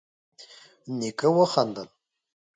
[0.97, 1.87] نيکه وخندل: